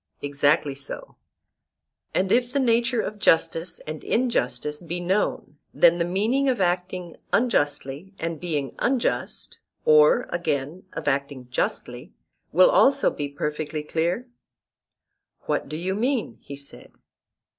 Exactly 0.23 0.73
so. 0.73 1.15
And 2.11 2.31
if 2.31 2.51
the 2.51 2.59
nature 2.59 3.01
of 3.01 3.19
justice 3.19 3.77
and 3.85 4.03
injustice 4.03 4.81
be 4.81 4.99
known, 4.99 5.57
then 5.75 5.99
the 5.99 6.03
meaning 6.05 6.49
of 6.49 6.59
acting 6.59 7.17
unjustly 7.31 8.11
and 8.17 8.39
being 8.39 8.73
unjust, 8.79 9.59
or, 9.85 10.25
again, 10.31 10.87
of 10.93 11.07
acting 11.07 11.49
justly, 11.51 12.13
will 12.51 12.71
also 12.71 13.11
be 13.11 13.29
perfectly 13.29 13.83
clear? 13.83 14.27
What 15.41 15.69
do 15.69 15.77
you 15.77 15.93
mean? 15.93 16.39
he 16.41 16.55
said. 16.55 16.91